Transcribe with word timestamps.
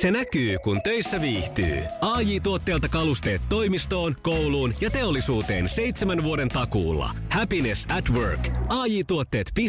Se 0.00 0.10
näkyy, 0.10 0.58
kun 0.58 0.82
töissä 0.82 1.20
viihtyy. 1.20 1.82
ai 2.00 2.40
tuotteelta 2.40 2.88
kalusteet 2.88 3.42
toimistoon, 3.48 4.16
kouluun 4.22 4.74
ja 4.80 4.90
teollisuuteen 4.90 5.68
seitsemän 5.68 6.22
vuoden 6.22 6.48
takuulla. 6.48 7.10
Happiness 7.32 7.86
at 7.98 8.10
work. 8.10 8.48
ai 8.68 9.04
tuotteetfi 9.06 9.66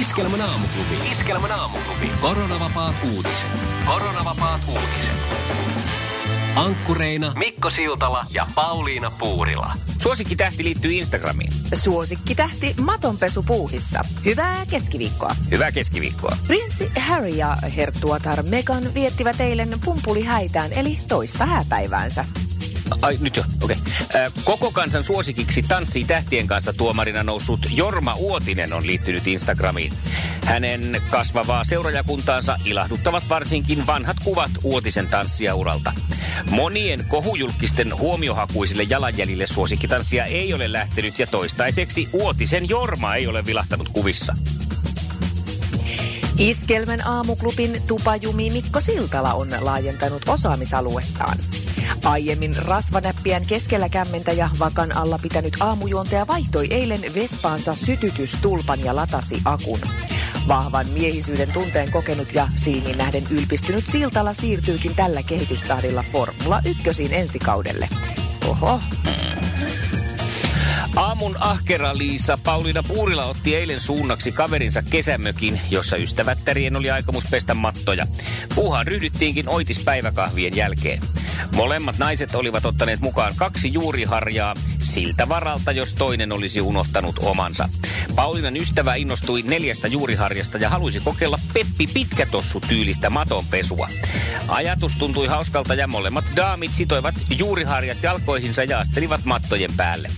Iskelmän 0.00 0.40
aamuklubi. 0.40 1.10
Iskelmän 1.12 1.52
aamuklubi. 1.52 2.10
Koronavapaat 2.20 2.96
uutiset. 3.14 3.50
Koronavapaat 3.86 4.60
uutiset. 4.68 5.23
Ankkureina 6.56 7.32
Mikko 7.38 7.70
Siltala 7.70 8.26
ja 8.30 8.46
Pauliina 8.54 9.12
Puurila. 9.18 9.72
Suosikkitähti 10.02 10.64
liittyy 10.64 10.92
Instagramiin. 10.92 11.52
Suosikkitähti 11.74 12.74
matonpesu 12.82 13.42
puuhissa. 13.42 14.00
Hyvää 14.24 14.66
keskiviikkoa. 14.70 15.30
Hyvää 15.50 15.72
keskiviikkoa. 15.72 16.36
Prinssi 16.46 16.90
Harry 16.98 17.28
ja 17.28 17.56
herttuatar 17.76 18.42
Meghan 18.42 18.94
viettivät 18.94 19.40
eilen 19.40 19.68
pumpulihäitään 19.84 20.72
eli 20.72 20.98
toista 21.08 21.46
hääpäiväänsä. 21.46 22.24
Ai 23.02 23.18
nyt 23.20 23.36
jo, 23.36 23.44
okei. 23.62 23.76
Okay. 24.04 24.30
Koko 24.44 24.70
kansan 24.70 25.04
suosikiksi 25.04 25.62
Tanssii 25.62 26.04
tähtien 26.04 26.46
kanssa 26.46 26.72
tuomarina 26.72 27.22
noussut 27.22 27.66
Jorma 27.70 28.14
Uotinen 28.14 28.72
on 28.72 28.86
liittynyt 28.86 29.26
Instagramiin. 29.26 29.92
Hänen 30.44 31.02
kasvavaa 31.10 31.64
seurajakuntaansa 31.64 32.56
ilahduttavat 32.64 33.28
varsinkin 33.28 33.86
vanhat 33.86 34.16
kuvat 34.24 34.50
Uotisen 34.62 35.06
tanssiauralta. 35.06 35.92
Monien 36.50 37.04
kohujulkisten 37.08 37.98
huomiohakuisille 37.98 38.82
jalanjäljille 38.82 39.46
suosikkitanssia 39.46 40.24
ei 40.24 40.54
ole 40.54 40.72
lähtenyt 40.72 41.18
ja 41.18 41.26
toistaiseksi 41.26 42.08
Uotisen 42.12 42.68
Jorma 42.68 43.14
ei 43.14 43.26
ole 43.26 43.46
vilahtanut 43.46 43.88
kuvissa. 43.88 44.36
Iskelmän 46.38 47.06
aamuklubin 47.06 47.82
tupajumi 47.86 48.50
Mikko 48.50 48.80
Siltala 48.80 49.34
on 49.34 49.48
laajentanut 49.60 50.22
osaamisaluettaan. 50.28 51.38
Aiemmin 52.04 52.56
rasvanäppien 52.56 53.46
keskellä 53.46 53.88
kämmentä 53.88 54.32
ja 54.32 54.50
vakan 54.58 54.96
alla 54.96 55.18
pitänyt 55.22 55.54
aamujuontaja 55.60 56.26
vaihtoi 56.26 56.66
eilen 56.70 57.00
Vespaansa 57.14 57.74
sytytystulpan 57.74 58.84
ja 58.84 58.96
latasi 58.96 59.40
akun. 59.44 59.80
Vahvan 60.48 60.88
miehisyyden 60.88 61.52
tunteen 61.52 61.90
kokenut 61.90 62.32
ja 62.34 62.48
silmin 62.56 62.98
nähden 62.98 63.24
ylpistynyt 63.30 63.86
Siltala 63.86 64.34
siirtyykin 64.34 64.94
tällä 64.94 65.22
kehitystahdilla 65.22 66.04
Formula 66.12 66.62
1 66.86 67.08
ensikaudelle. 67.10 67.88
Oho. 68.48 68.80
Aamun 70.96 71.36
ahkera 71.40 71.98
Liisa 71.98 72.38
Pauliina 72.44 72.82
Puurila 72.82 73.24
otti 73.24 73.56
eilen 73.56 73.80
suunnaksi 73.80 74.32
kaverinsa 74.32 74.82
kesämökin, 74.82 75.60
jossa 75.70 75.96
ystävättärien 75.96 76.76
oli 76.76 76.90
aikomus 76.90 77.24
pestä 77.30 77.54
mattoja. 77.54 78.06
Puuhaan 78.54 78.86
ryhdyttiinkin 78.86 79.48
oitispäiväkahvien 79.48 80.56
jälkeen. 80.56 81.00
Molemmat 81.52 81.98
naiset 81.98 82.34
olivat 82.34 82.64
ottaneet 82.64 83.00
mukaan 83.00 83.32
kaksi 83.36 83.72
juuriharjaa 83.72 84.54
siltä 84.78 85.28
varalta, 85.28 85.72
jos 85.72 85.94
toinen 85.94 86.32
olisi 86.32 86.60
unohtanut 86.60 87.16
omansa. 87.18 87.68
Paulinan 88.14 88.56
ystävä 88.56 88.94
innostui 88.94 89.42
neljästä 89.42 89.88
juuriharjasta 89.88 90.58
ja 90.58 90.68
halusi 90.68 91.00
kokeilla 91.00 91.38
Peppi 91.54 91.86
Pitkätossu 91.94 92.60
tyylistä 92.60 93.10
matonpesua. 93.10 93.88
Ajatus 94.48 94.92
tuntui 94.98 95.26
hauskalta 95.26 95.74
ja 95.74 95.86
molemmat 95.86 96.24
daamit 96.36 96.74
sitoivat 96.74 97.14
juuriharjat 97.38 97.98
jalkoihinsa 98.02 98.64
ja 98.64 98.78
astelivat 98.78 99.24
mattojen 99.24 99.70
päälle. 99.76 100.08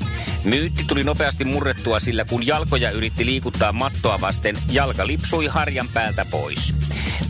Myytti 0.44 0.84
tuli 0.84 1.04
nopeasti 1.04 1.44
murrettua, 1.44 2.00
sillä 2.00 2.24
kun 2.24 2.46
jalkoja 2.46 2.90
yritti 2.90 3.26
liikuttaa 3.26 3.72
mattoa 3.72 4.20
vasten, 4.20 4.56
jalka 4.70 5.06
lipsui 5.06 5.46
harjan 5.46 5.88
päältä 5.94 6.26
pois. 6.30 6.74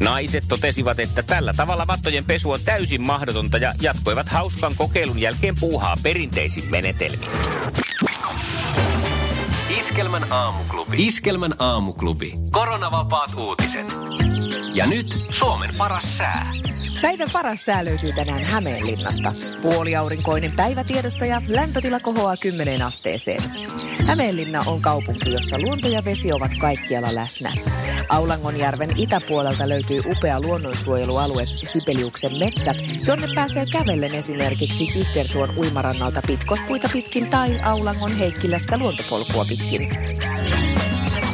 Naiset 0.01 0.45
totesivat, 0.49 1.01
että 1.01 1.23
tällä 1.23 1.53
tavalla 1.57 1.85
mattojen 1.85 2.25
pesu 2.25 2.51
on 2.51 2.61
täysin 2.65 3.07
mahdotonta 3.07 3.59
ja 3.59 3.73
jatkoivat 3.81 4.29
hauskan 4.29 4.73
kokeilun 4.77 5.19
jälkeen 5.19 5.55
puuhaa 5.61 5.97
perinteisin 6.03 6.71
menetelmin. 6.71 7.29
Iskelmän 9.79 10.33
aamuklubi. 10.33 11.07
Iskelmän 11.07 11.55
aamuklubi. 11.59 12.33
Koronavapaat 12.51 13.35
uutiset. 13.37 13.87
Ja 14.75 14.87
nyt 14.87 15.25
Suomen 15.31 15.71
paras 15.79 16.19
sää. 16.19 16.53
Päivän 17.03 17.29
paras 17.33 17.65
sää 17.65 17.85
löytyy 17.85 18.13
tänään 18.13 18.45
Hämeenlinnasta. 18.45 19.33
Puoliaurinkoinen 19.63 20.53
päivä 20.53 20.85
tiedossa 20.85 21.27
ja 21.27 21.43
lämpötila 21.49 22.01
kohoaa 22.01 22.37
10 22.37 22.83
asteeseen. 22.83 23.43
Hämeenlinna 24.07 24.63
on 24.67 24.83
kaupunki, 24.83 25.33
jossa 25.33 25.59
luonto 25.59 25.89
ja 25.89 26.05
vesi 26.05 26.33
ovat 26.33 26.51
kaikkialla 26.61 27.15
läsnä. 27.15 27.53
Aulangonjärven 28.09 28.91
itäpuolelta 28.97 29.69
löytyy 29.69 30.01
upea 30.07 30.41
luonnonsuojelualue 30.41 31.47
Sipeliuksen 31.47 32.39
metsä, 32.39 32.75
jonne 33.07 33.29
pääsee 33.35 33.67
kävellen 33.67 34.15
esimerkiksi 34.15 34.87
Kihtersuon 34.87 35.59
uimarannalta 35.59 36.23
pitkospuita 36.27 36.89
pitkin 36.93 37.27
tai 37.27 37.61
Aulangon 37.61 38.17
Heikkilästä 38.17 38.79
luontopolkua 38.79 39.45
pitkin. 39.45 39.89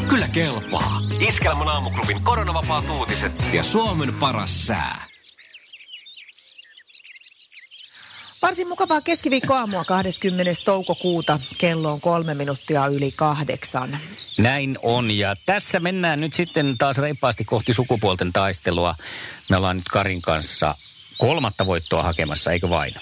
Kyllä 0.09 0.29
kelpaa. 0.29 1.01
Iskelmän 1.29 1.69
aamuklubin 1.69 2.25
koronavapaat 2.25 2.85
uutiset 2.91 3.33
ja 3.53 3.63
Suomen 3.63 4.15
paras 4.15 4.67
sää. 4.67 5.12
Varsin 8.43 8.69
mukavaa 8.69 9.01
keskiviikkoaamua 9.01 9.85
20. 9.85 10.53
toukokuuta. 10.65 11.41
Kello 11.59 11.93
on 11.93 12.01
kolme 12.01 12.35
minuuttia 12.35 12.87
yli 12.87 13.13
kahdeksan. 13.17 13.99
Näin 14.39 14.79
on 14.83 15.11
ja 15.11 15.37
tässä 15.47 15.81
mennään 15.81 16.21
nyt 16.21 16.33
sitten 16.33 16.79
taas 16.79 16.99
reippaasti 16.99 17.45
kohti 17.45 17.75
sukupuolten 17.75 18.33
taistelua. 18.33 18.95
Me 19.51 19.57
ollaan 19.57 19.77
nyt 19.77 19.89
Karin 19.89 20.23
kanssa 20.23 20.75
kolmatta 21.19 21.67
voittoa 21.67 22.03
hakemassa, 22.03 22.53
eikö 22.53 22.71
vain? 22.71 22.95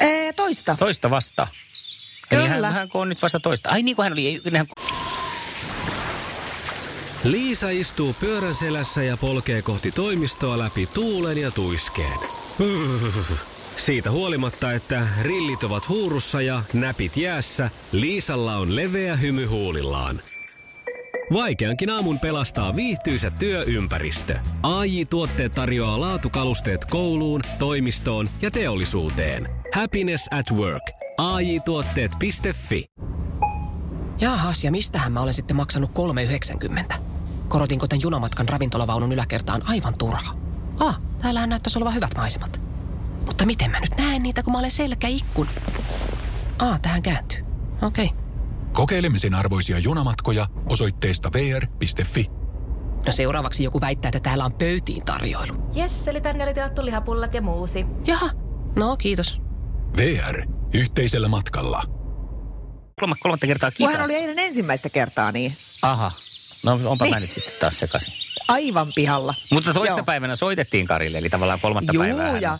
Ee, 0.00 0.32
toista. 0.32 0.76
Toista 0.78 1.10
vasta. 1.10 1.46
Kyllä. 2.28 2.42
Eli 2.42 2.50
hän, 2.50 2.72
hän 2.72 2.88
on 2.94 3.08
nyt 3.08 3.22
vasta 3.22 3.40
toista. 3.40 3.70
Ai 3.70 3.82
niin 3.82 3.96
kuin 3.96 4.04
hän 4.04 4.12
oli. 4.12 4.40
Hän... 4.56 4.66
Liisa 7.24 7.70
istuu 7.70 8.14
pyörän 8.20 8.54
selässä 8.54 9.02
ja 9.02 9.16
polkee 9.16 9.62
kohti 9.62 9.92
toimistoa 9.92 10.58
läpi 10.58 10.86
tuulen 10.86 11.38
ja 11.38 11.50
tuiskeen. 11.50 12.18
Siitä 13.84 14.10
huolimatta, 14.10 14.72
että 14.72 15.06
rillit 15.22 15.64
ovat 15.64 15.88
huurussa 15.88 16.42
ja 16.42 16.62
näpit 16.72 17.16
jäässä, 17.16 17.70
Liisalla 17.92 18.56
on 18.56 18.76
leveä 18.76 19.16
hymy 19.16 19.46
huulillaan. 19.46 20.20
Vaikeankin 21.32 21.90
aamun 21.90 22.18
pelastaa 22.18 22.76
viihtyisä 22.76 23.30
työympäristö. 23.30 24.38
AI 24.62 25.04
Tuotteet 25.04 25.52
tarjoaa 25.52 26.00
laatukalusteet 26.00 26.84
kouluun, 26.84 27.42
toimistoon 27.58 28.28
ja 28.42 28.50
teollisuuteen. 28.50 29.48
Happiness 29.74 30.28
at 30.30 30.56
work. 30.56 30.82
AI 31.18 31.60
Tuotteet.fi 31.60 32.84
Jaahas, 34.20 34.64
ja 34.64 34.70
mistähän 34.70 35.12
mä 35.12 35.20
olen 35.20 35.34
sitten 35.34 35.56
maksanut 35.56 35.90
3,90? 36.90 36.94
Korotinko 37.48 37.88
tämän 37.88 38.02
junamatkan 38.02 38.48
ravintolavaunun 38.48 39.12
yläkertaan 39.12 39.62
aivan 39.68 39.94
turha? 39.98 40.34
Ah, 40.78 40.98
täällähän 41.22 41.48
näyttäisi 41.48 41.78
olevan 41.78 41.94
hyvät 41.94 42.14
maisemat. 42.16 42.69
Mutta 43.26 43.46
miten 43.46 43.70
mä 43.70 43.80
nyt 43.80 43.96
näen 43.98 44.22
niitä, 44.22 44.42
kun 44.42 44.52
mä 44.52 44.58
olen 44.58 44.70
selkäikkun? 44.70 45.48
Aa, 46.58 46.78
tähän 46.78 47.02
kääntyy. 47.02 47.44
Okei. 47.82 48.04
Okay. 48.06 48.18
Kokeilemisen 48.72 49.34
arvoisia 49.34 49.78
junamatkoja 49.78 50.46
osoitteesta 50.70 51.30
vr.fi. 51.32 52.30
No 53.06 53.12
seuraavaksi 53.12 53.64
joku 53.64 53.80
väittää, 53.80 54.08
että 54.08 54.20
täällä 54.20 54.44
on 54.44 54.52
pöytiin 54.52 55.04
tarjoilu. 55.04 55.52
Jes, 55.74 56.08
eli 56.08 56.20
tänne 56.20 56.44
oli 56.44 56.54
tilattu 56.54 56.84
lihapullat 56.84 57.34
ja 57.34 57.42
muusi. 57.42 57.86
Jaha, 58.06 58.30
no 58.76 58.96
kiitos. 58.96 59.40
VR. 59.96 60.42
Yhteisellä 60.74 61.28
matkalla. 61.28 61.82
Kolma, 63.00 63.16
kolmatta 63.20 63.46
kertaa 63.46 63.70
kisassa. 63.70 63.98
Hän 63.98 64.04
oli 64.04 64.14
eilen 64.14 64.38
ensimmäistä 64.38 64.88
kertaa 64.88 65.32
niin. 65.32 65.56
Aha. 65.82 66.12
No 66.64 66.78
onpa 66.84 67.04
niin. 67.04 67.14
mä 67.14 67.20
nyt 67.20 67.30
sitten 67.30 67.54
taas 67.60 67.78
sekaisin. 67.78 68.14
Aivan 68.48 68.92
pihalla. 68.94 69.34
Mutta 69.52 69.74
toisessa 69.74 70.02
päivänä 70.02 70.36
soitettiin 70.36 70.86
Karille, 70.86 71.18
eli 71.18 71.30
tavallaan 71.30 71.60
kolmatta 71.60 71.92
Juu, 71.92 72.02
päivää. 72.02 72.38
ja 72.38 72.58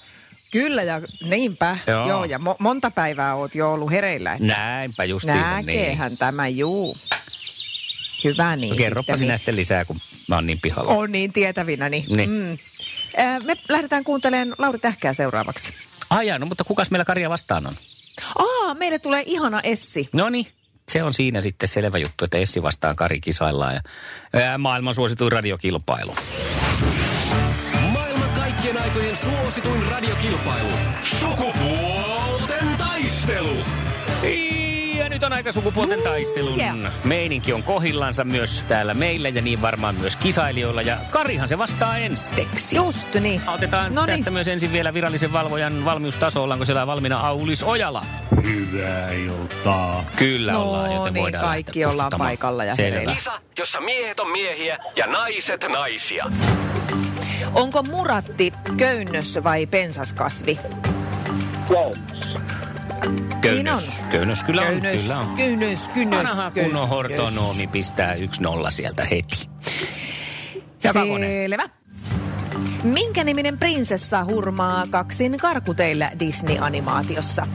Kyllä 0.51 0.83
ja 0.83 1.01
niinpä. 1.23 1.77
Joo. 1.87 2.09
Joo 2.09 2.25
ja 2.25 2.39
mo- 2.39 2.57
monta 2.59 2.91
päivää 2.91 3.35
oot 3.35 3.55
jo 3.55 3.73
ollut 3.73 3.91
hereillä. 3.91 4.33
Että 4.33 4.47
Näinpä 4.47 5.05
justiinsa 5.05 5.57
niin. 5.57 5.67
Näkeehän 5.67 6.17
tämä, 6.19 6.49
juu. 6.49 6.97
Hyvä 8.25 8.57
niin. 8.57 8.71
No, 8.71 8.77
kerropa 8.77 9.17
sinä 9.17 9.33
niin. 9.33 9.39
sitten 9.39 9.57
lisää, 9.57 9.85
kun 9.85 9.97
mä 10.29 10.35
oon 10.35 10.47
niin 10.47 10.61
pihalla. 10.61 10.93
On 10.93 11.13
niin 11.13 11.33
tietävinäni. 11.33 12.05
Niin. 12.09 12.31
Mm. 12.31 12.59
Äh, 13.19 13.39
me 13.45 13.57
lähdetään 13.69 14.05
kuuntelemaan 14.05 14.55
Lauri 14.59 14.79
Tähkää 14.79 15.13
seuraavaksi. 15.13 15.73
Ai 16.11 16.27
jaa, 16.27 16.39
no 16.39 16.47
mutta 16.47 16.65
kukas 16.65 16.91
meillä 16.91 17.05
Karja 17.05 17.31
vastaan 17.31 17.67
on? 17.67 17.77
Aa, 18.39 18.75
meille 18.75 18.99
tulee 18.99 19.23
ihana 19.27 19.61
Essi. 19.65 20.09
No 20.13 20.29
niin, 20.29 20.47
se 20.93 21.03
on 21.03 21.15
siinä 21.15 21.41
sitten 21.41 21.69
selvä 21.69 21.99
juttu, 21.99 22.25
että 22.25 22.39
Essi 22.39 22.63
vastaan 22.63 22.97
Kari 22.97 23.21
kisaillaan 23.21 23.75
ja 23.75 23.81
ää, 24.43 24.59
maailman 24.59 24.95
suosituin 24.95 25.33
radiokilpailu. 25.33 26.15
Kaikkien 28.73 28.91
aikojen 28.91 29.17
suosituin 29.17 29.83
radiokilpailu. 29.91 30.69
Sukupuolten 31.01 32.77
taistelu. 32.79 33.57
Ja 34.99 35.09
nyt 35.09 35.23
on 35.25 35.33
aika 35.33 35.53
sukupuolten 35.53 36.03
taistelun. 36.03 36.61
Yeah. 36.61 36.77
Meininki 37.05 37.53
on 37.53 37.63
kohillansa 37.63 38.25
myös 38.25 38.65
täällä 38.69 38.95
meillä 38.95 39.29
ja 39.29 39.43
niin 39.43 39.63
varmaan 39.63 39.95
myös 39.95 40.17
kisailijoilla. 40.17 40.83
Ja 40.83 40.97
Karihan 41.11 41.49
se 41.49 41.59
vastaa 41.59 41.99
ensteksi. 41.99 42.77
Just 42.77 43.15
niin. 43.15 43.43
Otetaan 43.47 43.95
Noniin. 43.95 44.19
tästä 44.19 44.31
myös 44.31 44.49
ensin 44.49 44.73
vielä 44.73 44.95
virallisen 44.95 45.33
valvojan 45.33 45.85
valmiustaso. 45.85 46.43
Ollaanko 46.43 46.65
siellä 46.65 46.87
valmiina 46.87 47.21
Aulis 47.21 47.63
Ojala? 47.63 48.05
Hyvää 48.43 49.13
iltaa. 49.13 50.05
Kyllä 50.17 50.53
No 50.53 50.63
ollaan, 50.63 50.95
joten 50.95 51.15
niin, 51.15 51.23
voidaan 51.23 51.45
kaikki 51.45 51.85
ollaan 51.85 52.13
paikalla 52.19 52.65
ja 52.65 52.75
Selvä. 52.75 53.15
Kisa, 53.15 53.33
jossa 53.59 53.81
miehet 53.81 54.21
on 54.21 54.31
miehiä 54.31 54.79
ja 54.97 55.07
naiset 55.07 55.65
naisia. 55.69 56.31
Onko 57.55 57.83
muratti 57.83 58.53
köynnös 58.77 59.39
vai 59.45 59.67
pensaskasvi? 59.67 60.59
Köynnös. 63.41 63.87
Niin 63.87 64.03
on. 64.05 64.11
Köynnös 64.11 64.43
kyllä 64.45 64.63
on. 64.63 64.69
Köynnös, 64.69 65.03
Kyllä 65.03 65.19
on. 65.19 65.35
köynnös, 65.37 65.89
kynnös, 65.89 66.19
Vanha 66.29 66.51
kunnon 66.51 66.89
hortonoomi 66.89 67.67
pistää 67.67 68.15
yksi 68.15 68.43
nolla 68.43 68.71
sieltä 68.71 69.05
heti. 69.05 69.49
Ja. 70.85 70.93
Selvä. 70.93 71.69
Minkä 72.83 73.25
niminen 73.25 73.59
prinsessa 73.59 74.25
hurmaa 74.25 74.87
kaksin 74.91 75.39
karkuteillä 75.39 76.13
Disney-animaatiossa? 76.19 77.47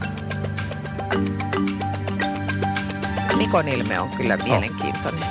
Mikon 3.36 3.68
ilme 3.68 4.00
on 4.00 4.08
kyllä 4.08 4.36
mielenkiintoinen. 4.36 5.24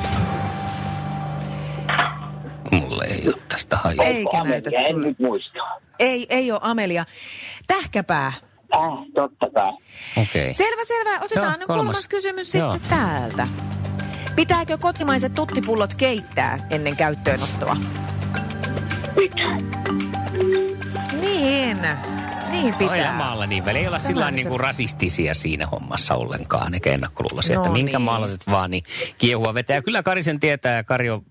Mulle 2.82 3.06
ei 3.06 3.28
ole 3.28 3.42
tästä 3.48 3.78
hajua. 3.78 4.04
Eikä 4.04 4.44
näytä 4.44 4.70
En 4.76 4.94
tulla. 4.94 5.08
nyt 5.08 5.20
muista. 5.20 5.60
Ei, 6.00 6.26
ei 6.30 6.52
ole 6.52 6.60
Amelia. 6.64 7.06
Tähkäpää. 7.68 8.34
Äh, 8.76 8.82
totta 9.16 9.50
kai. 9.54 9.72
Okei. 10.18 10.42
Okay. 10.42 10.54
Selvä, 10.54 10.86
selvä. 10.86 11.20
Otetaan 11.22 11.46
Joo, 11.52 11.58
nyt 11.58 11.68
kolmas. 11.68 11.86
kolmas 11.86 12.08
kysymys 12.08 12.56
Joo. 12.56 12.72
sitten 12.72 12.98
täältä. 12.98 13.48
Pitääkö 14.36 14.78
kotimaiset 14.78 15.34
tuttipullot 15.34 15.94
keittää 15.94 16.68
ennen 16.70 16.96
käyttöönottoa? 16.96 17.78
Pitää. 19.16 19.58
Niin, 21.22 21.78
niin 22.62 22.74
pitää. 22.74 23.14
maalla 23.14 23.46
niin 23.46 23.66
väliin. 23.66 23.82
Ei 23.82 23.88
olla 23.88 24.00
sillä 24.00 24.32
niin 24.32 24.48
kuin 24.48 24.60
rasistisia 24.60 25.34
siinä 25.34 25.68
hommassa 25.68 26.16
ollenkaan, 26.16 26.74
eikä 26.74 26.90
ennakkoluuloisia, 26.90 27.56
No 27.56 27.62
että 27.62 27.74
minkä 27.74 27.98
niin. 27.98 28.02
maalaiset 28.06 28.48
vaan 28.48 28.72
niin 28.72 28.84
kiehua 29.18 29.54
vetää. 29.54 29.82
Kyllä 29.82 30.04
Kari 30.04 30.24
sen 30.24 30.40
tietää 30.40 30.76
ja 30.76 30.84
Kari 30.84 31.10
on 31.10 31.26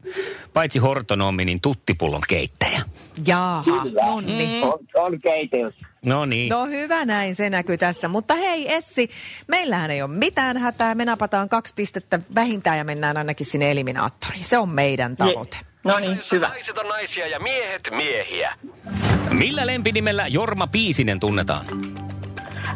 paitsi 0.55 0.79
hortonomi, 0.79 1.45
niin 1.45 1.61
tuttipullon 1.61 2.23
keittäjä. 2.29 2.83
Jaaha, 3.27 3.85
nonni. 4.05 4.47
Mm. 4.47 4.63
On, 4.63 4.79
on 4.95 5.21
keiteys. 5.21 5.75
No 6.05 6.25
niin. 6.25 6.49
No 6.49 6.67
hyvä 6.67 7.05
näin, 7.05 7.35
se 7.35 7.51
näkyy 7.51 7.79
tässä. 7.79 8.09
Mutta 8.09 8.35
hei 8.35 8.73
Essi, 8.75 9.11
meillähän 9.49 9.91
ei 9.91 10.03
ole 10.03 10.11
mitään 10.11 10.57
hätää. 10.57 10.95
Me 10.95 11.05
napataan 11.05 11.49
kaksi 11.49 11.75
pistettä 11.75 12.21
vähintään 12.35 12.79
ja 12.79 12.85
mennään 12.85 13.17
ainakin 13.17 13.47
sinne 13.47 13.71
eliminaattoriin. 13.71 14.45
Se 14.45 14.59
on 14.59 14.69
meidän 14.69 15.17
tavoite. 15.17 15.57
No 15.85 15.99
niin, 15.99 16.21
hyvä. 16.33 16.49
naiset 16.49 16.79
on 16.79 16.89
naisia 16.89 17.27
ja 17.27 17.41
miehet 17.41 17.89
miehiä. 17.91 18.53
Millä 19.31 19.67
lempinimellä 19.67 20.27
Jorma 20.27 20.67
Piisinen 20.67 21.21
tunnetaan? 21.21 21.67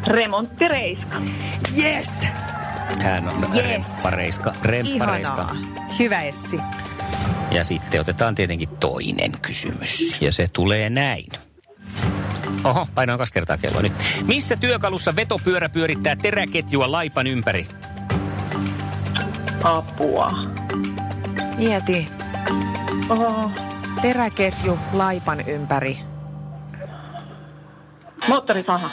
Remonttireiska. 0.07 1.17
Yes! 1.77 2.27
Hän 3.01 3.27
on 3.29 3.45
Yes. 3.55 3.65
remppareiska. 3.65 4.53
remppareiska. 4.61 5.33
Ihanaa. 5.53 5.55
Hyvä 5.99 6.21
Essi. 6.21 6.59
Ja 7.51 7.63
sitten 7.63 8.01
otetaan 8.01 8.35
tietenkin 8.35 8.69
toinen 8.69 9.31
kysymys. 9.41 10.15
Ja 10.21 10.31
se 10.31 10.47
tulee 10.53 10.89
näin. 10.89 11.27
Oho, 12.63 12.87
painoin 12.95 13.19
kaksi 13.19 13.33
kertaa 13.33 13.57
kello 13.57 13.81
nyt. 13.81 13.93
Missä 14.27 14.55
työkalussa 14.55 15.15
vetopyörä 15.15 15.69
pyörittää 15.69 16.15
teräketjua 16.15 16.91
laipan 16.91 17.27
ympäri? 17.27 17.67
Apua. 19.63 20.31
Mieti, 21.57 22.07
Teräketju 24.01 24.77
laipan 24.93 25.49
ympäri. 25.49 25.99
Moottorisaha. 28.27 28.89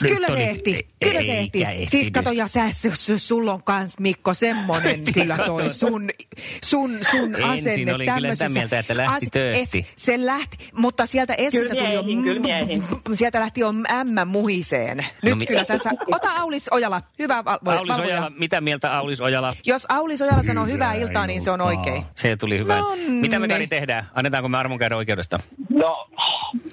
Kyllä 0.00 0.28
Nyt 0.28 0.36
se 0.36 0.44
ehti. 0.44 0.86
Kyllä 1.04 1.22
se 1.22 1.38
ehti. 1.38 1.66
Siis 1.86 2.10
kato, 2.10 2.32
ja 2.32 2.48
sä, 2.48 2.62
sulla 3.16 3.52
on 3.52 3.62
kans 3.62 3.98
Mikko 3.98 4.34
semmonen 4.34 5.04
kyllä 5.14 5.36
toi 5.36 5.72
sun, 5.72 6.10
sun, 6.64 6.98
sun 7.10 7.34
Ensin 7.34 7.44
asenne 7.50 7.94
olin 7.94 8.12
kyllä 8.14 8.34
sitä 8.34 8.48
mieltä, 8.48 8.78
että 8.78 8.96
lähti 8.96 9.26
töötti. 9.32 9.78
Es, 9.78 9.86
se 9.96 10.26
lähti, 10.26 10.68
mutta 10.72 11.06
sieltä 11.06 11.34
Essiltä 11.34 11.74
Kyllä 11.74 11.84
tuli 11.84 12.16
jo... 12.16 12.22
kyllä 12.22 12.40
miehin. 12.40 12.84
Sieltä 13.14 13.40
lähti 13.40 13.60
jo 13.60 13.72
M 13.72 13.84
muhiseen. 14.26 15.06
Nyt 15.22 15.38
mi- 15.38 15.46
kyllä 15.46 15.64
tässä... 15.64 15.90
Ota 16.12 16.30
Aulis 16.32 16.68
Ojala. 16.70 17.02
Hyvä 17.18 17.44
val- 17.44 17.58
Aulis 17.66 17.88
valvoja. 17.90 18.14
Ojala, 18.14 18.30
mitä 18.38 18.60
mieltä 18.60 18.98
Aulis 18.98 19.20
Ojala? 19.20 19.52
Jos 19.66 19.86
Aulis 19.88 20.22
Ojala 20.22 20.42
sanoo 20.42 20.66
hyvää 20.66 20.94
iltaa, 20.94 21.26
niin 21.26 21.42
se 21.42 21.50
on 21.50 21.60
oikein. 21.60 22.02
Se 22.14 22.36
tuli 22.36 22.58
hyvä. 22.58 22.76
No 22.76 22.96
Mitä 23.08 23.38
me 23.38 23.46
niin. 23.46 23.54
Kari 23.54 23.66
tehdään? 23.66 24.06
Annetaanko 24.14 24.48
me 24.48 24.58
armon 24.58 24.78
käydä 24.78 24.96
oikeudesta? 24.96 25.40
No, 25.68 26.08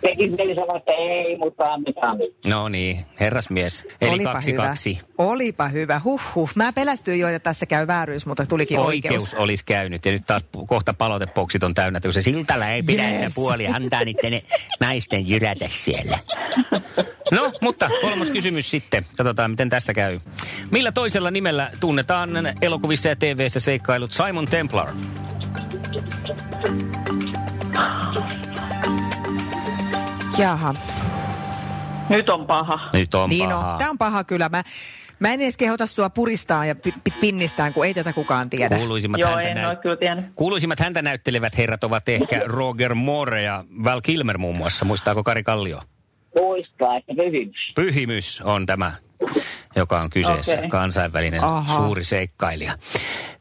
tekis 0.02 0.32
mieli 0.32 0.56
sanoa, 0.56 0.78
että 0.78 0.92
ei, 0.92 1.38
mutta 1.38 1.74
annetaan 1.74 2.18
nyt. 2.18 2.36
No 2.46 2.70
niin, 2.70 3.06
herrasmies. 3.20 3.86
Eli 4.02 4.10
Olipa 4.12 4.34
kaksi 4.34 4.52
hyvä. 4.54 4.64
kaksi. 4.64 5.00
Olipa 5.18 5.68
hyvä. 5.68 6.02
Huh, 6.04 6.22
huh. 6.36 6.50
Mä 6.56 6.74
pelästyin 6.74 7.20
jo, 7.20 7.28
että 7.28 7.40
tässä 7.40 7.66
käy 7.66 7.88
vääryys, 7.88 8.26
mutta 8.26 8.46
tulikin 8.46 8.80
oikeus. 8.80 9.06
Oikeus 9.06 9.34
olisi 9.34 9.66
käynyt. 9.66 10.06
Ja 10.06 10.12
nyt 10.12 10.26
taas 10.28 10.46
kohta 10.68 10.94
palautepouksit 10.94 11.64
on 11.64 11.74
täynnä, 11.74 11.98
että 11.98 12.08
kun 12.08 12.14
se 12.14 12.22
siltalla 12.22 12.68
ei 12.68 12.84
pidä 12.84 13.10
Yes. 13.10 13.34
puoli, 13.36 13.68
antaa 13.68 14.04
niiden 14.04 14.32
ne 14.32 14.44
naisten 14.80 15.30
jyrätä 15.30 15.66
siellä. 15.70 16.18
No, 17.32 17.52
mutta 17.62 17.90
kolmas 18.02 18.32
kysymys 18.32 18.72
sitten. 18.72 19.06
Katsotaan, 19.18 19.52
miten 19.52 19.70
tässä 19.70 19.94
käy. 19.94 20.20
Millä 20.72 20.92
toisella 20.92 21.32
nimellä 21.32 21.72
tunnetaan 21.80 22.30
elokuvissa 22.62 23.10
ja 23.10 23.16
TV:ssä 23.16 23.60
seikkailut 23.60 24.12
Simon 24.12 24.46
Templar? 24.48 24.88
Jaha. 30.38 30.74
Nyt 32.10 32.30
on 32.30 32.48
paha. 32.48 32.80
Nyt 32.94 33.16
on 33.16 33.30
Niin 33.30 33.50
paha. 33.50 33.78
Tämä 33.78 33.90
on 33.90 33.98
paha 33.98 34.24
kyllä. 34.24 34.50
Mä, 34.50 34.64
mä 35.20 35.34
en 35.34 35.42
edes 35.42 35.58
kehota 35.58 35.86
sua 35.86 36.10
puristaa 36.10 36.66
ja 36.66 36.76
pi- 36.76 36.94
pinnistään, 37.22 37.74
kun 37.74 37.86
ei 37.86 37.94
tätä 37.94 38.14
kukaan 38.14 38.50
tiedä. 38.50 38.78
Kuuluisimmat 38.78 39.22
Joo, 39.22 39.30
häntä 39.30 39.48
en 39.48 39.58
näyt- 39.58 39.68
ole 39.68 39.76
kyllä 39.76 39.96
tiennyt. 39.98 40.26
Kuuluisimmat 40.36 40.80
häntä 40.80 41.02
näyttelevät 41.02 41.58
herrat 41.58 41.84
ovat 41.84 42.10
ehkä 42.10 42.42
Roger 42.58 42.96
Moore 42.96 43.42
ja 43.42 43.64
Val 43.84 44.02
Kilmer 44.02 44.38
muun 44.38 44.58
muassa. 44.58 44.86
Muistaako 44.86 45.24
Kari 45.24 45.44
Kallio? 45.44 45.82
Muistaa, 46.40 46.96
että 46.98 47.14
pyhimys. 47.16 47.56
Pyhimys 47.76 48.42
on 48.42 48.66
tämä, 48.66 48.92
joka 49.76 50.00
on 50.00 50.10
kyseessä. 50.10 50.54
Okei. 50.54 50.70
Kansainvälinen 50.70 51.44
Aha. 51.44 51.76
suuri 51.76 52.04
seikkailija. 52.04 52.78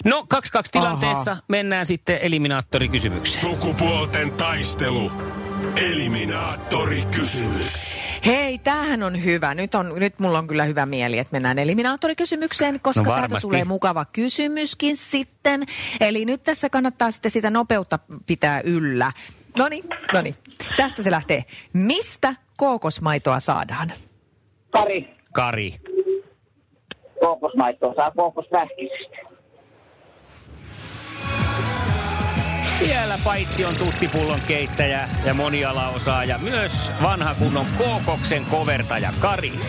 No, 0.05 0.27
2-2 0.35 0.61
tilanteessa 0.73 1.37
mennään 1.49 1.87
sitten 1.87 2.19
eliminaattorikysymykseen. 2.23 3.41
Sukupuolten 3.41 4.33
taistelu. 4.33 5.13
Eliminaattori 5.76 7.03
kysymys. 7.05 7.96
Hei, 8.27 8.58
tämähän 8.58 9.03
on 9.03 9.24
hyvä. 9.24 9.55
Nyt, 9.55 9.74
on, 9.74 9.93
nyt 9.96 10.19
mulla 10.19 10.39
on 10.39 10.46
kyllä 10.46 10.65
hyvä 10.65 10.86
mieli, 10.86 11.19
että 11.19 11.32
mennään 11.32 11.58
eliminaattorikysymykseen, 11.58 12.81
koska 12.81 13.03
No 13.03 13.15
täältä 13.15 13.39
tulee 13.41 13.65
mukava 13.65 14.05
kysymyskin 14.05 14.96
sitten. 14.96 15.65
Eli 16.00 16.24
nyt 16.24 16.43
tässä 16.43 16.70
kannattaa 16.70 17.10
sitten 17.10 17.31
sitä 17.31 17.50
nopeutta 17.50 17.98
pitää 18.27 18.60
yllä. 18.65 19.12
No 19.58 19.69
niin, 19.69 19.84
no 20.12 20.22
niin. 20.22 20.34
Tästä 20.77 21.03
se 21.03 21.10
lähtee. 21.10 21.44
Mistä 21.72 22.34
kookosmaitoa 22.56 23.41
saadaan? 23.41 23.93
Kari, 24.70 25.10
Kari. 25.32 25.74
kookosmaittoa 27.20 27.94
saa 27.94 28.10
kookosvähkisestä. 28.10 29.30
Siellä 32.81 33.19
paitsi 33.25 33.65
on 33.65 33.77
tuttipullon 33.77 34.41
keittäjä 34.46 35.08
ja 35.25 35.34
monialaosaaja, 35.34 36.39
myös 36.39 36.91
vanha 37.03 37.34
kunnon 37.34 37.67
kookoksen 37.79 38.44
kovertaja 38.44 39.13
Kari. 39.20 39.60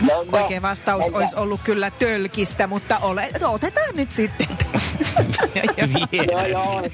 No, 0.00 0.24
no, 0.32 0.38
Oikein 0.38 0.62
vastaus 0.62 1.04
entä- 1.04 1.18
olisi 1.18 1.36
ollut 1.36 1.60
kyllä 1.64 1.90
tölkistä, 1.90 2.66
mutta 2.66 2.98
ole, 2.98 3.28
no, 3.40 3.52
otetaan 3.52 3.96
nyt 3.96 4.10
sitten. 4.10 4.46
Joo, 6.30 6.46
joo, 6.46 6.80
nyt. 6.80 6.92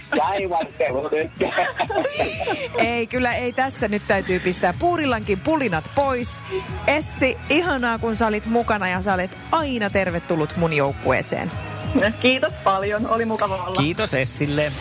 ei, 2.78 3.06
kyllä 3.06 3.34
ei 3.34 3.52
tässä. 3.52 3.88
Nyt 3.88 4.02
täytyy 4.08 4.40
pistää 4.40 4.74
puurillankin 4.78 5.40
pulinat 5.40 5.84
pois. 5.94 6.42
Essi, 6.86 7.36
ihanaa 7.50 7.98
kun 7.98 8.16
sä 8.16 8.26
olit 8.26 8.46
mukana 8.46 8.88
ja 8.88 9.02
sä 9.02 9.14
olet 9.14 9.38
aina 9.52 9.90
tervetullut 9.90 10.56
mun 10.56 10.72
joukkueeseen. 10.72 11.50
Kiitos 12.22 12.52
paljon. 12.64 13.06
Oli 13.06 13.24
mukava 13.24 13.56
olla. 13.56 13.82
Kiitos 13.82 14.14
Essille. 14.14 14.72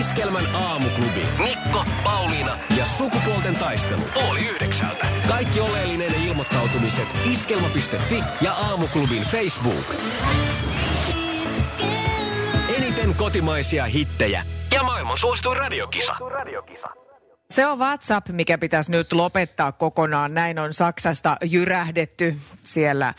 Iskelmän 0.00 0.54
aamuklubi. 0.54 1.26
Mikko, 1.38 1.84
Pauliina 2.04 2.58
ja 2.76 2.84
sukupuolten 2.84 3.56
taistelu. 3.56 4.02
Oli 4.30 4.48
yhdeksältä. 4.48 5.06
Kaikki 5.28 5.60
oleellinen 5.60 6.14
ilmoittautumiset 6.14 7.08
iskelma.fi 7.32 8.22
ja 8.40 8.52
aamuklubin 8.52 9.22
Facebook. 9.22 9.94
Eniten 12.76 13.14
kotimaisia 13.14 13.84
hittejä 13.84 14.42
ja 14.74 14.82
maailman 14.82 15.18
suosituin 15.18 15.56
radiokisa. 15.56 16.16
Se 17.50 17.66
on 17.66 17.78
WhatsApp, 17.78 18.28
mikä 18.28 18.58
pitäisi 18.58 18.90
nyt 18.90 19.12
lopettaa 19.12 19.72
kokonaan. 19.72 20.34
Näin 20.34 20.58
on 20.58 20.72
Saksasta 20.72 21.36
jyrähdetty. 21.44 22.36
Siellä 22.62 23.14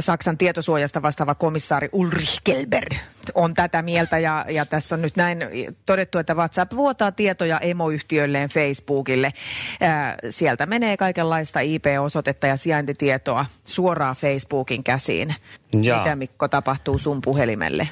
Saksan 0.00 0.38
tietosuojasta 0.38 1.02
vastaava 1.02 1.34
komissaari 1.34 1.88
Ulrich 1.92 2.40
Kelber 2.44 2.88
on 3.34 3.54
tätä 3.54 3.82
mieltä. 3.82 4.18
Ja, 4.18 4.44
ja 4.48 4.66
tässä 4.66 4.94
on 4.94 5.02
nyt 5.02 5.16
näin 5.16 5.38
todettu, 5.86 6.18
että 6.18 6.34
WhatsApp 6.34 6.72
vuotaa 6.72 7.12
tietoja 7.12 7.58
emoyhtiöilleen 7.58 8.48
Facebookille. 8.48 9.32
Ää, 9.80 10.16
sieltä 10.30 10.66
menee 10.66 10.96
kaikenlaista 10.96 11.60
IP-osoitetta 11.60 12.46
ja 12.46 12.56
sijaintitietoa 12.56 13.46
suoraan 13.64 14.16
Facebookin 14.16 14.84
käsiin. 14.84 15.34
Jaa. 15.82 15.98
Mitä 15.98 16.16
Mikko 16.16 16.48
tapahtuu 16.48 16.98
sun 16.98 17.20
puhelimelle? 17.20 17.88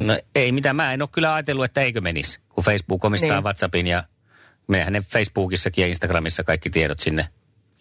No 0.00 0.18
ei 0.34 0.52
mitään, 0.52 0.76
mä 0.76 0.92
en 0.92 1.02
ole 1.02 1.08
kyllä 1.12 1.34
ajatellut, 1.34 1.64
että 1.64 1.80
eikö 1.80 2.00
menisi, 2.00 2.40
kun 2.48 2.64
Facebook 2.64 3.04
omistaa 3.04 3.36
niin. 3.36 3.44
WhatsAppin 3.44 3.86
ja 3.86 4.04
menehän 4.66 4.92
ne 4.92 5.00
Facebookissakin 5.00 5.82
ja 5.82 5.88
Instagramissa 5.88 6.44
kaikki 6.44 6.70
tiedot 6.70 7.00
sinne 7.00 7.28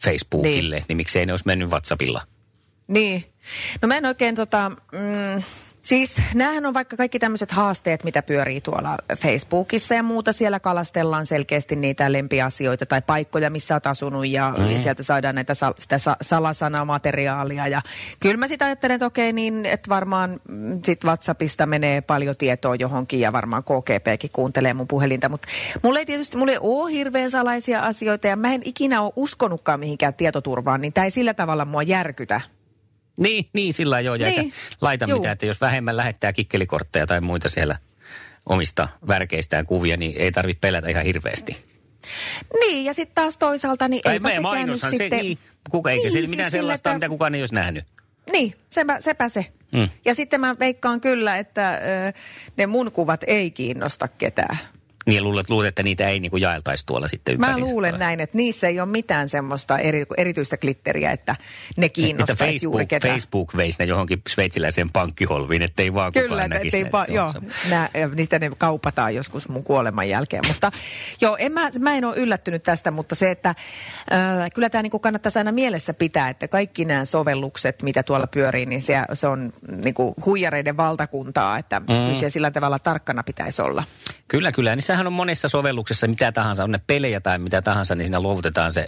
Facebookille, 0.03 0.75
niin, 0.75 0.85
niin 0.87 0.97
miksei 0.97 1.25
ne 1.25 1.33
olisi 1.33 1.45
mennyt 1.45 1.69
WhatsAppilla? 1.69 2.21
Niin. 2.87 3.25
No 3.81 3.87
mä 3.87 3.97
en 3.97 4.05
oikein 4.05 4.35
tota, 4.35 4.69
mm, 4.69 5.43
siis 5.85 6.21
näähän 6.33 6.65
on 6.65 6.73
vaikka 6.73 6.97
kaikki 6.97 7.19
tämmöiset 7.19 7.51
haasteet, 7.51 8.03
mitä 8.03 8.21
pyörii 8.21 8.61
tuolla 8.61 8.97
Facebookissa 9.17 9.93
ja 9.93 10.03
muuta. 10.03 10.33
Siellä 10.33 10.59
kalastellaan 10.59 11.25
selkeästi 11.25 11.75
niitä 11.75 12.11
lempiasioita 12.11 12.85
tai 12.85 13.01
paikkoja, 13.01 13.49
missä 13.49 13.75
olet 13.75 13.87
asunut 13.87 14.27
ja, 14.27 14.53
mm. 14.57 14.69
ja 14.69 14.79
sieltä 14.79 15.03
saadaan 15.03 15.35
näitä 15.35 15.53
sal, 15.53 15.73
sitä 15.77 15.97
sa, 15.97 16.17
salasanamateriaalia. 16.21 17.67
Ja 17.67 17.81
kyllä 18.19 18.37
mä 18.37 18.47
sitä 18.47 18.65
ajattelen, 18.65 18.95
että 18.95 19.05
okei, 19.05 19.33
niin 19.33 19.65
että 19.65 19.89
varmaan 19.89 20.39
mm, 20.49 20.79
sit 20.85 21.03
WhatsAppista 21.03 21.65
menee 21.65 22.01
paljon 22.01 22.35
tietoa 22.37 22.75
johonkin 22.75 23.19
ja 23.19 23.33
varmaan 23.33 23.63
KGPkin 23.63 24.29
kuuntelee 24.33 24.73
mun 24.73 24.87
puhelinta. 24.87 25.29
Mutta 25.29 25.47
mulla 25.81 25.99
ei 25.99 26.05
tietysti, 26.05 26.37
mulla 26.37 26.51
ei 26.51 26.59
ole 26.61 26.91
hirveän 26.91 27.31
salaisia 27.31 27.81
asioita 27.81 28.27
ja 28.27 28.35
mä 28.35 28.53
en 28.53 28.61
ikinä 28.65 29.01
ole 29.01 29.13
uskonutkaan 29.15 29.79
mihinkään 29.79 30.13
tietoturvaan, 30.13 30.81
niin 30.81 30.93
tämä 30.93 31.05
ei 31.05 31.11
sillä 31.11 31.33
tavalla 31.33 31.65
mua 31.65 31.83
järkytä. 31.83 32.41
Niin, 33.17 33.45
niin 33.53 33.73
sillä 33.73 33.99
joo, 33.99 34.17
Niin. 34.17 34.53
laita 34.81 35.05
Juu. 35.09 35.19
mitään, 35.19 35.33
että 35.33 35.45
jos 35.45 35.61
vähemmän 35.61 35.97
lähettää 35.97 36.33
kikkelikortteja 36.33 37.07
tai 37.07 37.21
muita 37.21 37.49
siellä 37.49 37.77
omista 38.45 38.87
värkeistään 39.07 39.65
kuvia, 39.65 39.97
niin 39.97 40.13
ei 40.17 40.31
tarvitse 40.31 40.59
pelätä 40.59 40.89
ihan 40.89 41.03
hirveästi. 41.05 41.65
Niin, 42.59 42.85
ja 42.85 42.93
sitten 42.93 43.15
taas 43.15 43.37
toisaalta, 43.37 43.87
niin 43.87 44.01
meidän 44.05 44.21
se 44.23 44.29
käynyt 44.29 44.41
mainoshan 44.41 44.91
sitten... 44.91 45.09
se, 45.09 45.15
niin, 45.23 45.37
kuka 45.69 45.91
eikä 45.91 46.03
Niin, 46.03 46.11
siis 46.11 46.29
mitään 46.29 46.51
sillä, 46.51 46.61
sellaista, 46.61 46.89
että- 46.89 46.95
mitä 46.97 47.09
kukaan 47.09 47.35
ei 47.35 47.41
olisi 47.41 47.53
nähnyt. 47.53 47.85
Niin, 48.31 48.53
sepä, 48.69 48.97
sepä 49.01 49.29
se. 49.29 49.45
Mm. 49.71 49.89
Ja 50.05 50.15
sitten 50.15 50.39
mä 50.41 50.55
veikkaan 50.59 51.01
kyllä, 51.01 51.37
että 51.37 51.73
ö, 52.07 52.11
ne 52.57 52.67
mun 52.67 52.91
kuvat 52.91 53.23
ei 53.27 53.51
kiinnosta 53.51 54.07
ketään. 54.07 54.57
Niin 55.05 55.23
luulet, 55.23 55.49
luulet, 55.49 55.67
että 55.67 55.83
niitä 55.83 56.07
ei 56.07 56.19
niinku 56.19 56.37
jaeltaisi 56.37 56.85
tuolla 56.85 57.07
sitten 57.07 57.39
Mä 57.39 57.57
luulen 57.57 57.99
näin, 57.99 58.19
että 58.19 58.37
niissä 58.37 58.67
ei 58.67 58.79
ole 58.79 58.89
mitään 58.89 59.29
semmoista 59.29 59.77
eri, 59.77 60.05
erityistä 60.17 60.57
glitteriä, 60.57 61.11
että 61.11 61.35
ne 61.77 61.85
Että 61.85 61.95
kiinnostaisi 61.95 62.39
Facebook, 62.39 62.63
juuri 62.63 62.85
ketään. 62.85 63.11
Facebook 63.11 63.57
veisi 63.57 63.79
ne 63.79 63.85
johonkin 63.85 64.21
sveitsiläiseen 64.29 64.89
pankkiholviin, 64.89 65.61
ettei 65.61 65.93
vaan 65.93 66.11
Kyllä, 66.11 66.27
kukaan 66.27 66.43
että 66.45 66.57
näkisi. 66.57 66.77
ei 66.77 66.83
ne, 66.83 66.91
va- 66.91 67.01
että 67.01 67.13
joo, 67.13 67.33
nää, 67.69 67.89
niitä 68.15 68.39
ne 68.39 68.51
kaupataan 68.57 69.15
joskus 69.15 69.49
mun 69.49 69.63
kuoleman 69.63 70.09
jälkeen. 70.09 70.43
Mutta 70.47 70.71
joo, 71.21 71.35
en 71.39 71.51
mä, 71.51 71.69
mä 71.79 71.95
en 71.95 72.05
ole 72.05 72.15
yllättynyt 72.15 72.63
tästä, 72.63 72.91
mutta 72.91 73.15
se, 73.15 73.31
että 73.31 73.49
äh, 73.49 73.55
kyllä 74.53 74.69
tämä 74.69 74.81
niinku 74.81 74.99
kannattaisi 74.99 75.39
aina 75.39 75.51
mielessä 75.51 75.93
pitää, 75.93 76.29
että 76.29 76.47
kaikki 76.47 76.85
nämä 76.85 77.05
sovellukset, 77.05 77.83
mitä 77.83 78.03
tuolla 78.03 78.27
pyörii, 78.27 78.65
niin 78.65 78.81
se, 78.81 79.01
se 79.13 79.27
on 79.27 79.53
niinku 79.83 80.15
huijareiden 80.25 80.77
valtakuntaa, 80.77 81.57
että 81.57 81.79
mm. 81.79 81.85
kyllä 81.85 82.29
sillä 82.29 82.51
tavalla 82.51 82.79
tarkkana 82.79 83.23
pitäisi 83.23 83.61
olla. 83.61 83.83
Kyllä, 84.27 84.51
kyllä. 84.51 84.75
Niissähän 84.75 85.07
on 85.07 85.13
monessa 85.13 85.49
sovelluksessa 85.49 86.07
mitä 86.07 86.31
tahansa, 86.31 86.63
on 86.63 86.71
ne 86.71 86.79
pelejä 86.87 87.19
tai 87.19 87.37
mitä 87.39 87.61
tahansa, 87.61 87.95
niin 87.95 88.05
siinä 88.05 88.19
luovutetaan 88.19 88.73
se 88.73 88.87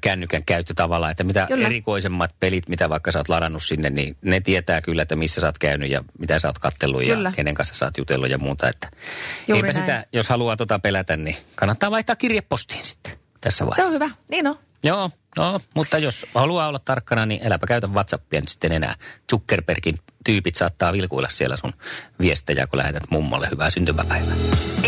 kännykän 0.00 0.44
käyttö 0.44 0.74
tavallaan, 0.76 1.10
että 1.10 1.24
mitä 1.24 1.46
Kyllä. 1.48 1.66
erikoisemmat 1.66 2.34
pelit, 2.40 2.68
mitä 2.68 2.88
vaikka 2.88 3.12
sä 3.12 3.18
oot 3.18 3.28
ladannut 3.28 3.62
sinne, 3.62 3.90
niin 3.90 4.16
ne 4.22 4.40
tietää 4.40 4.80
kyllä, 4.80 5.02
että 5.02 5.16
missä 5.16 5.40
sä 5.40 5.46
oot 5.46 5.58
käynyt 5.58 5.90
ja 5.90 6.04
mitä 6.18 6.38
sä 6.38 6.48
oot 6.48 6.58
kattellut 6.58 7.02
Kyllä. 7.04 7.28
ja 7.28 7.32
kenen 7.36 7.54
kanssa 7.54 7.74
sä 7.74 7.84
oot 7.84 7.98
jutellut 7.98 8.30
ja 8.30 8.38
muuta. 8.38 8.68
Että 8.68 8.88
Juuri 9.48 9.68
eipä 9.68 9.78
näin. 9.78 9.86
sitä, 9.86 10.06
jos 10.12 10.28
haluaa 10.28 10.56
tota 10.56 10.78
pelätä, 10.78 11.16
niin 11.16 11.36
kannattaa 11.54 11.90
vaihtaa 11.90 12.16
kirjepostiin 12.16 12.84
sitten 12.84 13.12
tässä 13.40 13.58
Se 13.58 13.64
vaiheessa. 13.64 13.84
on 13.84 13.92
hyvä, 13.92 14.10
niin 14.28 14.46
on. 14.46 14.58
Joo, 14.84 15.10
no, 15.36 15.60
mutta 15.74 15.98
jos 15.98 16.26
haluaa 16.34 16.68
olla 16.68 16.78
tarkkana, 16.78 17.26
niin 17.26 17.46
äläpä 17.46 17.66
käytä 17.66 17.86
WhatsAppia 17.86 18.40
nyt 18.40 18.48
sitten 18.48 18.72
enää. 18.72 18.94
Zuckerbergin 19.30 19.98
tyypit 20.24 20.54
saattaa 20.54 20.92
vilkuilla 20.92 21.28
siellä 21.28 21.56
sun 21.56 21.72
viestejä, 22.20 22.66
kun 22.66 22.78
lähetät 22.78 23.02
mummolle 23.10 23.48
hyvää 23.50 23.70
syntymäpäivää. 23.70 24.34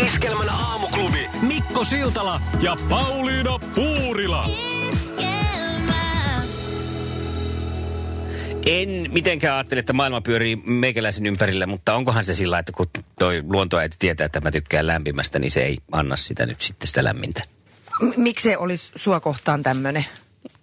Iskelmän 0.05 0.49
aamuklubi 0.49 1.29
Mikko 1.47 1.83
Siltala 1.83 2.41
ja 2.61 2.75
Pauliina 2.89 3.59
Puurila. 3.75 4.49
En 8.65 8.89
mitenkään 9.11 9.55
ajattele, 9.55 9.79
että 9.79 9.93
maailma 9.93 10.21
pyörii 10.21 10.55
meikäläisen 10.55 11.25
ympärillä, 11.25 11.65
mutta 11.65 11.95
onkohan 11.95 12.23
se 12.23 12.33
sillä, 12.33 12.59
että 12.59 12.71
kun 12.71 12.87
toi 13.19 13.43
luontoäiti 13.47 13.95
tietää, 13.99 14.25
että 14.25 14.41
mä 14.41 14.51
tykkään 14.51 14.87
lämpimästä, 14.87 15.39
niin 15.39 15.51
se 15.51 15.61
ei 15.61 15.77
anna 15.91 16.15
sitä 16.15 16.45
nyt 16.45 16.61
sitten 16.61 16.87
sitä 16.87 17.03
lämmintä. 17.03 17.41
M- 18.01 18.13
miksi 18.17 18.43
se 18.43 18.57
olisi 18.57 18.91
sua 18.95 19.19
kohtaan 19.19 19.63
tämmöinen? 19.63 20.05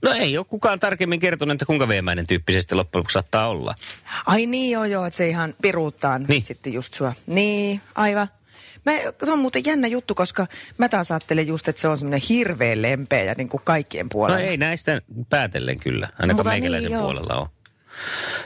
No 0.02 0.12
ei 0.12 0.38
ole 0.38 0.46
kukaan 0.48 0.78
tarkemmin 0.78 1.20
kertonut, 1.20 1.52
että 1.52 1.66
kuinka 1.66 1.88
veemäinen 1.88 2.26
tyyppisesti 2.26 2.74
loppujen 2.74 3.00
lopuksi 3.00 3.12
saattaa 3.12 3.48
olla. 3.48 3.74
Ai 4.26 4.46
niin, 4.46 4.70
joo, 4.70 4.84
joo, 4.84 5.06
että 5.06 5.16
se 5.16 5.28
ihan 5.28 5.54
piruuttaa 5.62 6.18
Niin. 6.18 6.44
sitten 6.44 6.72
just 6.72 6.94
sua. 6.94 7.12
Niin, 7.26 7.80
aivan. 7.94 8.28
Mä, 8.86 8.92
se 9.24 9.32
on 9.32 9.38
muuten 9.38 9.62
jännä 9.66 9.86
juttu, 9.88 10.14
koska 10.14 10.46
mä 10.78 10.88
taas 10.88 11.10
ajattelen 11.10 11.46
just, 11.46 11.68
että 11.68 11.80
se 11.82 11.88
on 11.88 11.98
semmoinen 11.98 12.20
hirveän 12.28 12.82
lempeä 12.82 13.22
ja 13.24 13.34
niin 13.36 13.48
kuin 13.48 13.60
kaikkien 13.64 14.06
No 14.06 14.08
puolella. 14.12 14.40
ei 14.40 14.56
näistä 14.56 15.02
päätellen 15.28 15.80
kyllä, 15.80 16.06
ainakaan 16.12 16.36
Mutta 16.36 16.50
meikäläisen 16.50 16.88
niin, 16.90 16.94
joo. 16.98 17.02
puolella 17.02 17.34
on. 17.34 17.46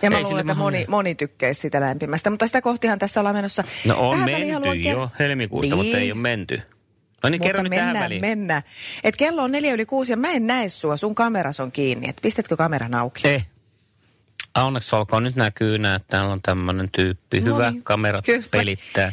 ja 0.02 0.10
mä 0.10 0.16
ei 0.18 0.22
luulen, 0.24 0.40
että 0.40 0.54
moni, 0.54 0.84
moni 0.88 1.14
tykkäisi 1.14 1.60
sitä 1.60 1.80
lämpimästä, 1.80 2.30
mutta 2.30 2.46
sitä 2.46 2.60
kohtihan 2.60 2.98
tässä 2.98 3.20
ollaan 3.20 3.36
menossa. 3.36 3.64
No 3.84 3.98
on 4.08 4.10
Tähän 4.10 4.30
menty 4.30 4.68
jo 4.88 5.04
ker- 5.04 5.08
helmikuusta, 5.18 5.76
niin. 5.76 5.84
mutta 5.84 5.98
ei 5.98 6.12
ole 6.12 6.20
menty. 6.20 6.62
No 7.22 7.28
niin, 7.30 7.40
kerro 7.42 7.62
Mutta 7.62 7.70
nyt 7.70 7.78
tähän 7.78 7.86
mennään, 7.86 8.04
väliin. 8.04 8.20
mennään. 8.20 8.62
Et 9.04 9.16
kello 9.16 9.42
on 9.42 9.52
neljä 9.52 9.72
yli 9.72 9.86
kuusi 9.86 10.12
ja 10.12 10.16
mä 10.16 10.30
en 10.30 10.46
näe 10.46 10.68
sua, 10.68 10.96
sun 10.96 11.14
kameras 11.14 11.60
on 11.60 11.72
kiinni. 11.72 12.08
Et 12.08 12.18
pistätkö 12.22 12.56
kameran 12.56 12.94
auki? 12.94 13.28
Eh. 13.28 13.46
Onneksi 14.54 14.96
olkoon 14.96 15.22
nyt 15.22 15.36
näkyy 15.36 15.78
nää, 15.78 15.94
että 15.94 16.08
täällä 16.08 16.32
on 16.32 16.42
tämmöinen 16.42 16.90
tyyppi. 16.90 17.42
Hyvä, 17.42 17.70
niin, 17.70 17.82
kamerat 17.82 18.24
kyllä. 18.24 18.46
pelittää. 18.50 19.12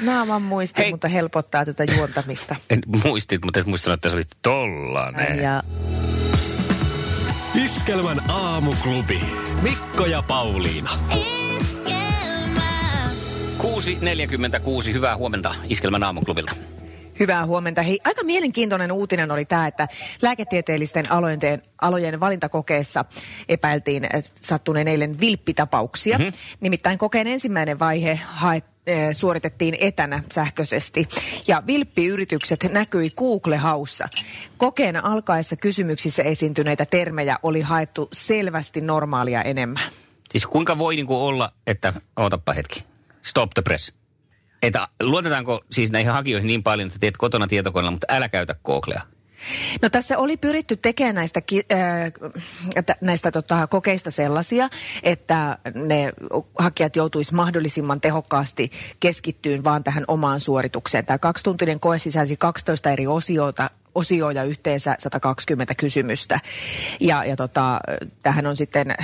Naaman 0.00 0.42
muisti, 0.42 0.82
Hei. 0.82 0.90
mutta 0.90 1.08
helpottaa 1.08 1.64
tätä 1.64 1.84
juontamista. 1.84 2.56
En 2.70 2.78
muistit, 3.04 3.44
mutta 3.44 3.60
et 3.60 3.66
muistanut, 3.66 3.94
että 3.98 4.08
se 4.08 4.16
oli 4.16 4.24
tollanen. 4.42 5.38
Ja 5.42 5.62
Iskelmän 7.64 8.30
aamuklubi 8.30 9.20
Mikko 9.62 10.06
ja 10.06 10.22
Pauliina. 10.22 10.90
6.46, 13.58 14.92
hyvää 14.92 15.16
huomenta 15.16 15.54
Iskelmän 15.68 16.02
aamuklubilta. 16.02 16.52
Hyvää 17.20 17.46
huomenta. 17.46 17.82
Hei, 17.82 17.98
aika 18.04 18.24
mielenkiintoinen 18.24 18.92
uutinen 18.92 19.30
oli 19.30 19.44
tämä, 19.44 19.66
että 19.66 19.88
lääketieteellisten 20.22 21.12
alojen, 21.12 21.62
alojen 21.80 22.20
valintakokeessa 22.20 23.04
epäiltiin 23.48 24.04
eh, 24.04 24.24
sattuneen 24.40 24.88
eilen 24.88 25.20
vilppitapauksia. 25.20 26.18
Mm-hmm. 26.18 26.32
Nimittäin 26.60 26.98
kokeen 26.98 27.26
ensimmäinen 27.26 27.78
vaihe 27.78 28.20
haet, 28.26 28.64
eh, 28.86 29.14
suoritettiin 29.14 29.76
etänä 29.80 30.22
sähköisesti. 30.32 31.08
Ja 31.46 31.62
vilppiyritykset 31.66 32.66
näkyi 32.72 33.10
Google-haussa. 33.10 34.08
Kokeen 34.56 35.04
alkaessa 35.04 35.56
kysymyksissä 35.56 36.22
esiintyneitä 36.22 36.86
termejä 36.86 37.38
oli 37.42 37.60
haettu 37.60 38.08
selvästi 38.12 38.80
normaalia 38.80 39.42
enemmän. 39.42 39.82
Siis 40.30 40.46
kuinka 40.46 40.78
voi 40.78 40.96
niinku 40.96 41.26
olla, 41.26 41.52
että, 41.66 41.92
ootappa 42.16 42.52
hetki, 42.52 42.84
stop 43.22 43.50
the 43.54 43.62
press. 43.62 43.92
Että 44.62 44.88
luotetaanko 45.02 45.64
siis 45.72 45.90
näihin 45.90 46.12
hakijoihin 46.12 46.46
niin 46.46 46.62
paljon, 46.62 46.86
että 46.86 46.98
teet 46.98 47.16
kotona 47.16 47.46
tietokoneella, 47.46 47.90
mutta 47.90 48.06
älä 48.10 48.28
käytä 48.28 48.54
Googlea. 48.64 49.00
No 49.82 49.88
tässä 49.90 50.18
oli 50.18 50.36
pyritty 50.36 50.76
tekemään 50.76 51.14
näistä, 51.14 51.42
äh, 51.72 52.96
näistä 53.00 53.30
tota, 53.30 53.66
kokeista 53.66 54.10
sellaisia, 54.10 54.68
että 55.02 55.58
ne 55.74 56.12
hakijat 56.58 56.96
joutuisi 56.96 57.34
mahdollisimman 57.34 58.00
tehokkaasti 58.00 58.70
keskittyyn 59.00 59.64
vaan 59.64 59.84
tähän 59.84 60.04
omaan 60.08 60.40
suoritukseen. 60.40 61.06
Tämä 61.06 61.18
kaksituntinen 61.18 61.80
koe 61.80 61.98
sisälsi 61.98 62.36
12 62.36 62.90
eri 62.90 63.06
osiota, 63.06 63.70
osioa 63.96 64.32
ja 64.32 64.44
yhteensä 64.44 64.96
120 64.98 65.74
kysymystä. 65.74 66.40
Ja, 67.00 67.24
ja 67.24 67.36
tota, 67.36 67.80
tähän 68.22 68.46
on 68.46 68.56
sitten 68.56 68.94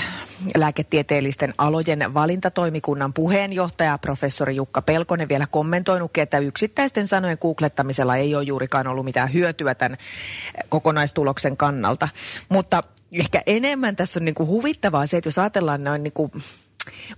lääketieteellisten 0.57 1.55
alojen 1.59 2.15
valintatoimikunnan 2.15 3.13
puheenjohtaja 3.13 3.99
professori 3.99 4.57
Jukka 4.57 4.83
Pelkonen 4.83 5.29
vielä 5.29 5.47
kommentoinutkin, 5.51 6.23
että 6.23 6.39
yksittäisten 6.39 7.07
sanojen 7.07 7.39
googlettamisella 7.41 8.17
ei 8.17 8.35
ole 8.35 8.43
juurikaan 8.43 8.87
ollut 8.87 9.05
mitään 9.05 9.33
hyötyä 9.33 9.75
tämän 9.75 9.99
kokonaistuloksen 10.69 11.57
kannalta. 11.57 12.09
Mutta 12.49 12.83
ehkä 13.13 13.43
enemmän 13.47 13.97
tässä 13.97 14.21
on 14.21 14.25
niinku 14.25 14.47
huvittavaa 14.47 15.07
se, 15.07 15.17
että 15.17 15.29
jos 15.29 15.39
ajatellaan 15.39 15.85
noin 15.85 16.03
niinku 16.03 16.31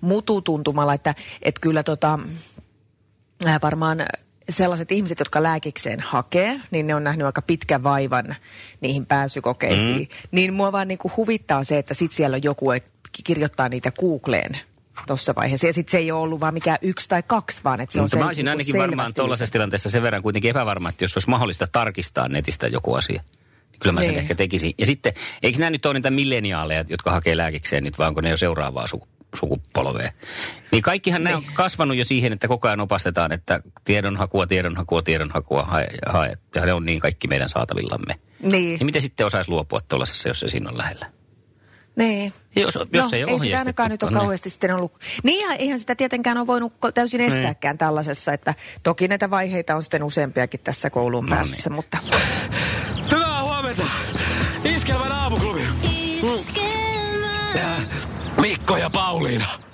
mututuntumalla, 0.01 0.95
että, 0.95 1.15
että 1.43 1.61
kyllä 1.61 1.83
tota, 1.83 2.19
varmaan 3.63 4.07
sellaiset 4.49 4.93
ihmiset, 4.93 5.19
jotka 5.19 5.43
lääkikseen 5.43 6.01
hakee, 6.01 6.61
niin 6.71 6.87
ne 6.87 6.95
on 6.95 7.05
nähnyt 7.05 7.27
aika 7.27 7.43
pitkän 7.43 7.83
vaivan 7.83 8.37
niihin 8.81 9.07
pääsykokeisiin. 9.07 9.99
Mm. 9.99 10.29
Niin 10.31 10.53
mua 10.55 10.73
vaan 10.73 10.89
niinku 10.89 11.13
huvittaa 11.17 11.65
se, 11.65 11.79
että 11.79 11.95
sit 11.95 12.13
siellä 12.13 12.35
on 12.35 12.43
joku, 12.43 12.71
että 12.71 12.91
kirjoittaa 13.25 13.69
niitä 13.69 13.93
Googleen 14.01 14.59
tuossa 15.07 15.35
vaiheessa. 15.35 15.67
Ja 15.67 15.73
sitten 15.73 15.91
se 15.91 15.99
ei 15.99 16.13
ole 16.13 16.21
ollut 16.21 16.41
vaan 16.41 16.55
mikään 16.55 16.79
yksi 16.83 17.09
tai 17.09 17.23
kaksi, 17.23 17.65
vaan 17.65 17.81
että 17.81 17.93
se 17.93 18.01
on 18.01 18.05
Mutta 18.05 18.17
se, 18.17 18.19
mä 18.19 18.27
olisin 18.27 18.45
niinku 18.45 18.59
ainakin 18.59 18.79
varmaan 18.79 19.15
tuollaisessa 19.15 19.53
tilanteessa 19.53 19.91
sen 19.91 20.03
verran 20.03 20.23
kuitenkin 20.23 20.51
epävarma, 20.51 20.89
että 20.89 21.05
jos 21.05 21.17
olisi 21.17 21.31
mahdollista 21.31 21.67
tarkistaa 21.73 22.29
netistä 22.29 22.67
joku 22.67 22.95
asia, 22.95 23.23
niin 23.73 23.81
kyllä 23.81 23.93
mä 23.93 24.01
sen 24.01 24.09
Niin. 24.09 24.19
ehkä 24.19 24.35
tekisin. 24.35 24.75
Ja 24.79 24.87
sitten, 24.87 25.13
eikö 25.43 25.59
nämä 25.59 25.71
nyt 25.71 25.87
ole 25.87 25.95
niitä 25.95 26.11
milleniaaleja, 26.11 26.85
jotka 26.89 27.11
hakee 27.11 27.37
lääkikseen 27.37 27.85
nyt, 27.85 27.99
vai 27.99 28.09
onko 28.09 28.21
ne 28.21 28.31
jo 28.31 28.37
seuraavaa 28.37 28.87
suku, 28.87 29.09
sukupolvea? 29.35 30.13
Niin 30.75 30.83
kaikkihan 30.83 31.25
nämä 31.25 31.37
on 31.37 31.43
kasvanut 31.53 31.97
jo 31.97 32.05
siihen, 32.05 32.33
että 32.33 32.49
koko 32.49 32.69
ajan 32.69 32.81
opastetaan, 32.81 33.33
että 33.33 33.61
tiedonhakua, 33.85 34.47
tiedonhakua, 34.47 35.03
tiedonhakua 35.03 35.63
hae, 35.63 35.87
hae. 36.07 36.37
Ja 36.55 36.67
ne 36.67 36.73
on 36.73 36.85
niin 36.85 37.01
kaikki 37.01 37.29
meidän 37.29 37.49
saatavillamme. 37.49 38.15
Niin, 38.43 38.51
Niin 38.53 38.87
miten 38.87 39.03
sitten 39.03 39.27
osaisi 39.27 39.51
luopua 39.51 39.81
tuollaisessa, 39.81 40.29
jos 40.29 40.41
se 40.41 40.49
siinä 40.49 40.71
on 40.71 40.79
lähellä? 40.79 41.07
niin. 41.97 42.33
Jos, 42.57 42.75
jos 42.93 43.13
no, 43.13 43.17
ei 43.17 43.25
ole 43.25 43.33
ei 43.33 43.39
sitä 43.39 43.59
ainakaan 43.59 43.91
nyt 43.91 44.03
ole 44.03 44.11
niin. 44.11 44.19
kauheasti 44.19 44.51
sitten 44.51 44.75
ollut. 44.75 44.99
Niin, 45.23 45.49
ja 45.49 45.57
eihän 45.57 45.81
sitä 45.81 45.95
tietenkään 45.95 46.39
ole 46.39 46.47
voinut 46.47 46.73
täysin 46.95 47.21
estääkään 47.21 47.79
tällaisessa, 47.79 48.33
että 48.33 48.55
toki 48.83 49.09
näitä 49.09 49.31
vaiheita 49.31 49.77
on 49.77 49.83
sitten 49.83 50.03
useampiakin 50.03 50.61
tässä 50.61 50.91
kouluun 50.91 51.27
No 51.27 51.37
pääsyssä, 51.37 51.71
niin. 51.71 51.77
mutta 51.77 51.99
Hyvää 53.13 53.43
huomenta! 53.43 53.87
Iskelmän 54.65 55.13
aamuklubi! 55.13 55.63
Äh, 57.57 57.87
Mikko 58.41 58.77
ja 58.77 58.91
Pauliina. 58.91 59.74